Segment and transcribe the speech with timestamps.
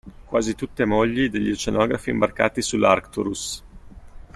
[0.25, 3.63] Quasi tutte mogli degli oceanografi imbarcati sull'Arcturus.